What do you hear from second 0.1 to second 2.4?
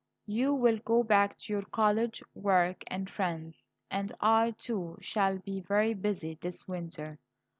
"You will go back to your college